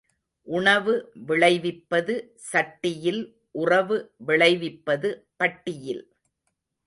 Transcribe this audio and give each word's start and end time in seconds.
உணவு 0.47 0.93
விளைவிப்பது 1.27 2.13
சட்டியில் 2.51 3.21
உறவு 3.55 3.97
விளைவிப்பது 4.25 5.09
பட்டியில். 5.35 6.03